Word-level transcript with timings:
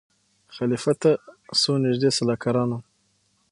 خلیفه 0.55 0.93
ته 1.01 1.11
څو 1.61 1.71
نیژدې 1.83 2.09
سلاکارانو 2.17 2.77